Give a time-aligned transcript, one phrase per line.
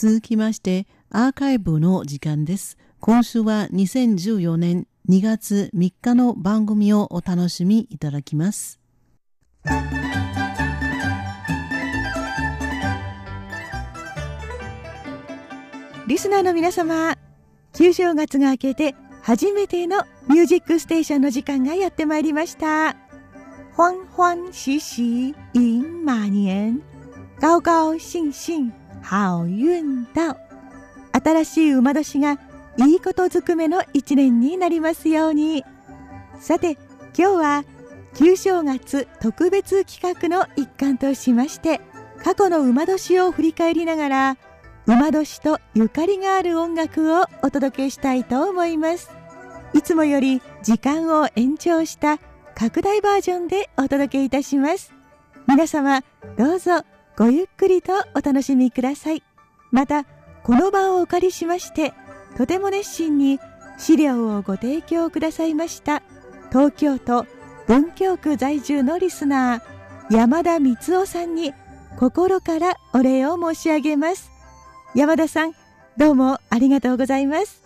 [0.00, 2.78] 続きましてアーカイブの時間です。
[3.00, 8.78] 今週は2014年2月3日の番組をお楽しみいただきます。
[16.06, 17.16] リスナーの皆様
[17.74, 22.94] 旧正月が明けて初めてのミュージックステーションの時間がやってまいりました。
[23.72, 26.82] 欢欢喜喜迎马年
[27.40, 28.72] 高高兴興
[29.10, 30.36] 好運道
[31.12, 32.38] 新しい馬年が
[32.76, 35.64] いいことずくめの一年になりますように。
[36.38, 36.72] さて
[37.16, 37.64] 今日は
[38.14, 41.80] 旧正月特別企画の一環としまして
[42.22, 44.36] 過去の馬年を振り返りながら
[44.86, 49.10] 馬年とゆかりがある音楽をお届けしたいと思います。
[49.72, 52.18] いつもより時間を延長した
[52.54, 54.92] 拡大バージョンでお届けいたします。
[55.46, 56.02] 皆様
[56.36, 56.82] どうぞ
[57.18, 59.24] ごゆっくりとお楽しみください。
[59.72, 60.04] また
[60.44, 61.92] この場をお借りしまして
[62.36, 63.40] とても熱心に
[63.76, 66.02] 資料をご提供くださいました
[66.50, 67.26] 東京都
[67.66, 71.52] 文京区在住のリスナー山田光夫さんに
[71.98, 74.30] 心からお礼を申し上げます。
[74.94, 75.54] 山田さん
[75.96, 77.64] どうもありがとうございます。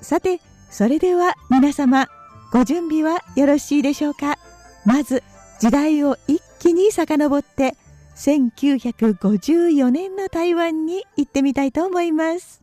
[0.00, 0.40] さて
[0.70, 2.06] それでは皆様
[2.52, 4.38] ご準備はよろしいでしょうか。
[4.84, 5.24] まず
[5.58, 7.74] 時代を一気に遡って
[8.16, 12.62] 1954年の台湾に行ってみたいと思います。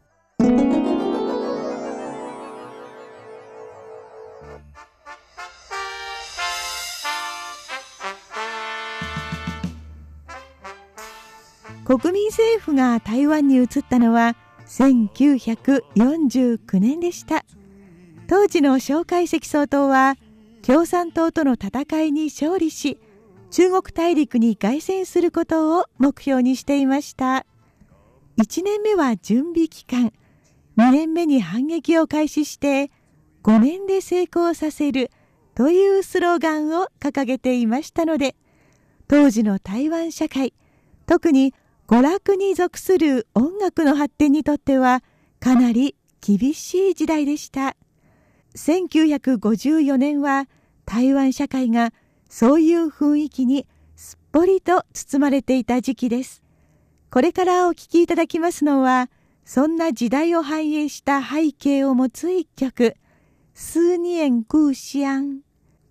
[11.85, 14.35] 国民政府が台湾に移ったのは
[14.67, 17.45] 1949年でした。
[18.27, 20.15] 当時の蒋介石総統は
[20.65, 22.97] 共産党との戦いに勝利し
[23.53, 27.45] 中国大陸に凱旋することを目標にしていました。
[28.39, 30.11] 1年目は準備期間。
[30.75, 32.89] 2年目に反撃を開始して
[33.43, 35.11] 5年で成功させる
[35.53, 38.35] というスローガンを掲げていましたので
[39.07, 40.55] 当時の台湾社会
[41.05, 41.53] 特に
[41.87, 45.03] 娯楽に属する音楽の発展にとっては
[45.39, 47.75] かなり厳しい時代でした。
[48.55, 50.47] 1954年は
[50.85, 51.93] 台湾社会が
[52.33, 56.41] そういう雰囲気にすっぽりと包まれていた時期です。
[57.11, 59.11] これからお聴きいただきますのは、
[59.45, 62.95] そんな時代を反映した背景を持つ一曲、
[63.53, 65.03] 数年空シ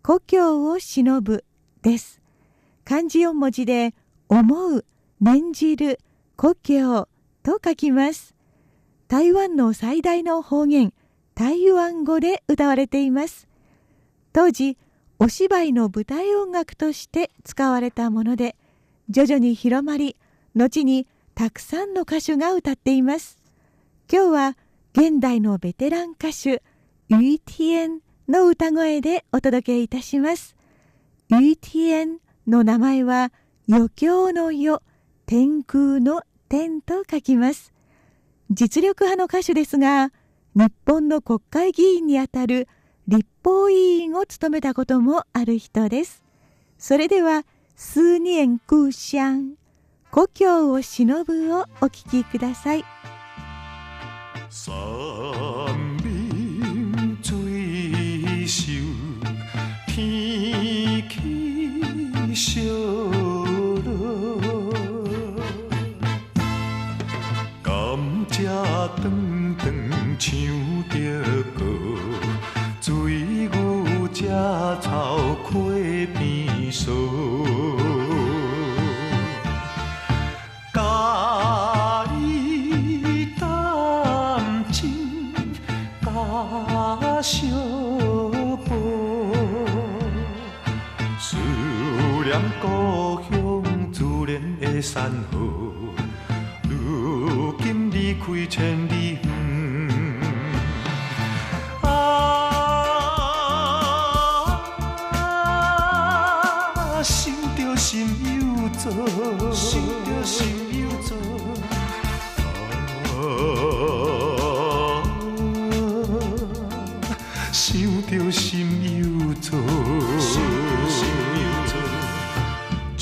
[0.03, 1.45] 故郷を忍ぶ
[1.83, 2.21] です。
[2.85, 3.95] 漢字4文字で、
[4.29, 4.85] 思う、
[5.21, 6.01] 念じる、
[6.35, 7.07] 故郷
[7.45, 8.35] と書きます。
[9.07, 10.93] 台湾の最大の方言、
[11.37, 13.47] 台湾語で歌われています。
[14.33, 14.77] 当時、
[15.23, 18.57] お芝居の舞台音楽として使われたもので
[19.09, 20.17] 徐々に広まり
[20.57, 21.07] 後に
[21.37, 23.39] たくさんの歌手が歌っています。
[24.13, 24.57] 今日は
[24.95, 26.61] 現代のベテラン歌手
[27.07, 30.57] ユイティエンの歌声でお届けいたします。
[31.29, 32.19] ユイティエン
[32.49, 33.31] の名前は
[33.71, 34.83] 余興の世
[35.27, 37.73] 天空の天と書きます。
[38.51, 40.11] 実力派の歌手ですが
[40.57, 42.67] 日本の国会議員にあたる
[43.43, 46.23] 法委員を務めたこともある人です。
[46.79, 47.45] それでは、
[47.77, 49.57] 数年空想、
[50.11, 52.85] 故郷を忍ぶをお聞きください。
[54.51, 58.83] 三民追求
[59.87, 61.15] 天气
[62.35, 62.61] 小
[63.83, 63.91] 落，
[67.63, 68.37] 甘蔗
[69.01, 69.63] 长长
[70.19, 70.29] 唱
[70.91, 70.95] 着
[71.55, 72.62] 歌。
[72.85, 74.27] 水牛食
[74.81, 76.91] 草溪边扫，
[80.75, 84.91] 家己担钱
[86.05, 87.47] 加小
[88.67, 88.69] 步，
[91.21, 91.37] 思
[92.25, 92.67] 念故
[93.31, 93.31] 乡
[93.93, 95.39] 自然的山河，
[96.69, 99.19] 如今离开千里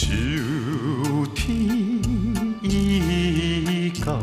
[0.01, 0.07] 秋
[1.35, 1.47] 天
[2.63, 4.19] 已到，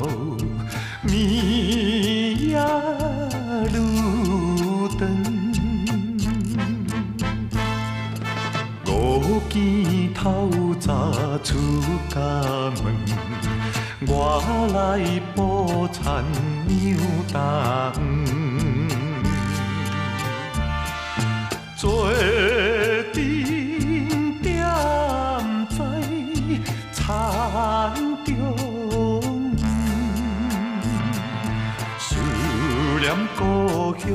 [1.06, 2.57] 暝也
[3.71, 3.75] 愈
[4.97, 5.07] 长，
[8.88, 8.89] 五
[9.44, 11.13] 更透早。
[11.44, 11.53] 出
[12.09, 12.15] 家
[12.81, 12.83] 门，
[14.07, 14.41] 我
[14.74, 14.75] 来。
[15.38, 16.25] 好田
[16.68, 16.97] 牛
[17.31, 17.94] 蛋，
[21.75, 22.09] 做
[27.07, 27.15] 田
[28.25, 28.36] 中，
[31.98, 32.18] 思
[33.00, 33.06] 念
[33.38, 34.07] 故乡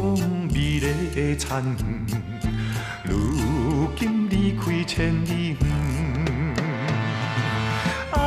[0.53, 1.81] 美丽的田园，
[3.05, 5.65] 如今离开千里远。
[8.11, 8.21] 啊，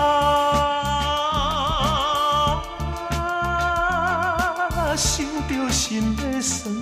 [4.98, 6.74] 想着心的酸，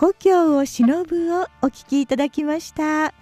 [0.00, 3.12] 故郷を忍ぶをお聴きいただきました。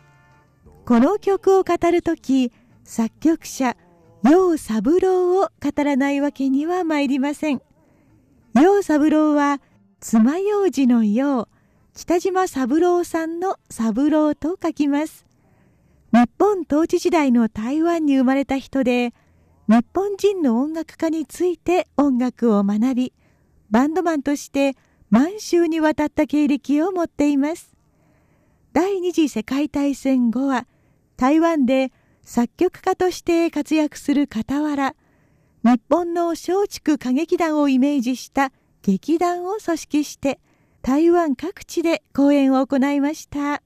[0.86, 2.52] この曲を語るとき
[2.84, 3.76] 作曲者
[4.22, 7.60] 楊三郎を語らないわけには参りません。
[8.54, 9.60] 楊三郎は
[9.98, 11.48] 爪楊枝の楊
[11.96, 15.26] 北島三郎さんの三郎と書きます。
[16.12, 19.12] 日本統治時代の台湾に生まれた人で
[19.66, 23.12] 日本人の音楽家について音楽を学び
[23.68, 24.76] バンドマンとして
[25.10, 27.74] 満州に渡った経歴を持っています。
[28.72, 30.66] 第二次世界大戦後は
[31.16, 34.94] 台湾で作曲家として活躍する傍ら
[35.64, 38.52] 日本の松竹歌劇団をイメージした
[38.82, 40.38] 劇団を組織して
[40.82, 43.62] 台湾各地で公演を行いました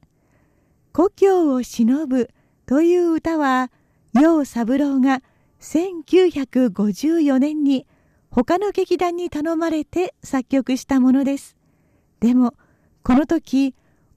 [0.94, 2.30] 「故郷を忍ぶ」
[2.66, 3.70] という歌は
[4.14, 5.22] 楊三郎が
[5.60, 7.86] 1954年に
[8.34, 11.54] 他の劇団に頼まれて作曲したものです。
[12.20, 12.54] でも
[13.02, 13.74] この時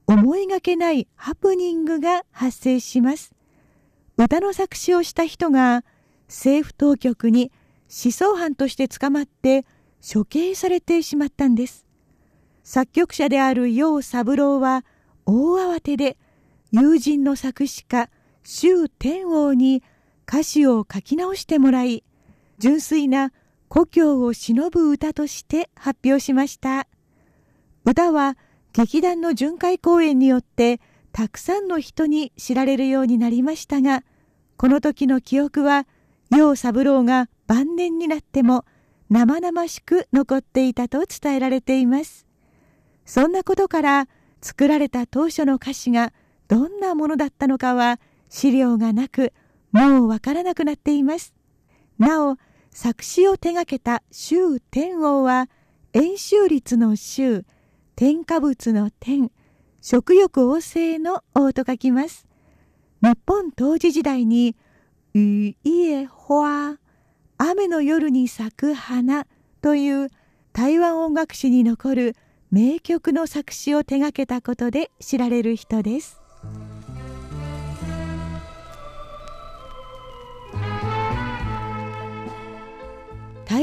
[0.08, 3.34] 思いがけないハプニングが発生します。
[4.16, 5.84] 歌の作詞をした人が
[6.30, 7.52] 政府当局に
[7.90, 9.66] 思想犯として捕まって
[10.02, 11.86] 処刑されてしまったんです。
[12.64, 14.86] 作曲者である楊三郎は
[15.26, 16.18] 大慌てで
[16.72, 18.10] 友人の作詞家
[18.46, 19.84] 周天王に
[20.26, 22.06] 歌詞を書き直してもらい
[22.60, 23.34] 純粋な
[23.75, 26.88] 故郷を忍ぶ歌として発表しました。
[27.83, 28.38] 歌は
[28.72, 30.80] 劇団の巡回公演によって
[31.12, 34.06] たくさんの人に知られるようになりましたが
[34.56, 35.88] この時の記憶は
[36.31, 38.63] 楊三郎が晩年になっても
[39.10, 42.25] 生々しく残っていたと伝えられています。
[43.04, 44.07] そんなことから
[44.42, 46.13] 作られた当初の歌詞が
[46.48, 48.00] どんなものだったのかは
[48.30, 49.33] 資料がなく
[49.74, 51.33] もうわからなくなっています。
[52.00, 52.38] なお
[52.75, 55.48] 作詞を手掛けた周天王は
[55.94, 57.45] 円周率の周
[57.95, 59.31] 添加物の天
[59.80, 62.27] 食欲旺盛の王と書きます。
[63.01, 64.57] 日本当時時代に
[65.16, 66.77] 「ういえほわ」
[67.39, 69.25] 雨の夜に咲く花
[69.62, 70.10] という
[70.51, 72.16] 台湾音楽史に残る
[72.51, 76.25] 名曲の作詞を手掛けたことで知られる人です。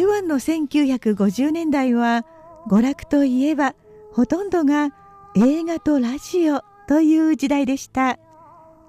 [0.03, 2.27] 台湾の1950年代は
[2.67, 3.77] 娯楽といえば
[4.13, 4.89] ほとんどが
[5.37, 8.19] 映画とラジオという時代でした。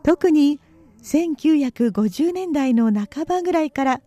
[0.01, 0.59] 特に
[1.03, 4.01] 1950年代の半ばぐらいから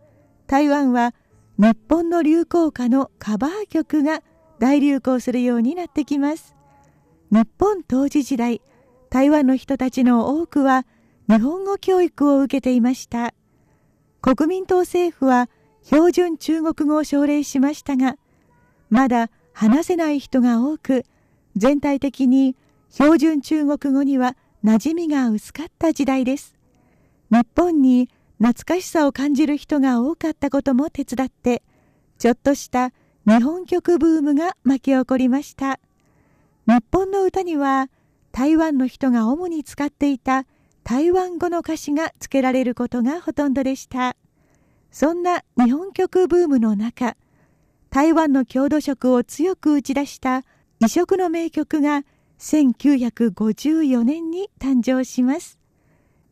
[0.48, 1.14] 台湾は
[1.58, 4.24] 日本の流行歌のカバー曲が
[4.58, 6.56] 大流行するようになってきます。
[7.30, 8.62] 日本当時時代
[9.10, 10.84] 台湾の人たちの多くは
[11.28, 13.32] 日本語教育を受けていました。
[14.20, 15.48] 国民党政府は
[15.86, 18.16] 標準中国語を奨励しましたが
[18.90, 21.04] まだ話せない人が多く
[21.56, 22.56] 全体的に
[22.90, 26.56] 標準中国語には馴染みが薄かった時代です。
[27.30, 31.62] 日本に懐かしさを感じる人が多かったことも手伝って
[32.18, 32.90] ちょっとした
[33.26, 35.78] 日本曲ブームが巻き起こりました。
[36.66, 37.88] 日本の歌には
[38.32, 40.46] 台湾の人が主に使っていた
[40.82, 44.16] 台湾語の歌詞が付けられることがほとんどでした。
[44.98, 47.18] そんな日本曲ブームの中
[47.90, 50.42] 台湾の郷土色を強く打ち出した
[50.80, 52.02] 異色の名曲が
[52.38, 55.58] 1954年に誕生します。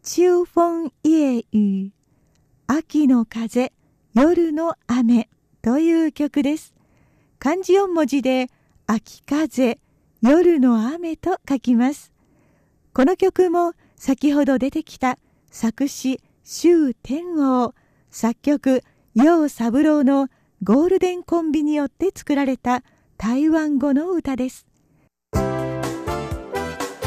[0.02, 1.90] 秋風夜雨
[2.66, 3.71] 秋の風
[4.14, 5.28] 夜の雨
[5.61, 6.73] という曲です。
[7.38, 8.47] 漢字4文字で
[8.87, 9.78] 秋風
[10.23, 12.14] 夜の雨と書きます。
[12.94, 15.18] この曲も先ほど出てきた
[15.50, 17.75] 作詞周天王
[18.14, 18.85] 作曲
[19.16, 20.28] 楊三郎の
[20.62, 22.85] ゴールデンコンビによって作られた
[23.18, 24.68] 台湾語の歌です。